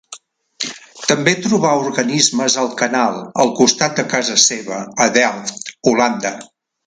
També 1.09 1.33
trobà 1.41 1.73
organismes 1.81 2.55
al 2.63 2.71
canal 2.79 3.21
al 3.45 3.53
costat 3.61 4.01
de 4.01 4.07
casa 4.15 4.39
seva 4.45 4.79
a 5.05 5.09
Delft, 5.19 5.71
Holanda. 5.93 6.33